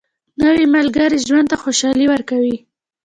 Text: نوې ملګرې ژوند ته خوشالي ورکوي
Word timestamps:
نوې 0.41 0.65
ملګرې 0.75 1.17
ژوند 1.27 1.47
ته 1.51 1.55
خوشالي 1.63 2.05
ورکوي 2.09 2.55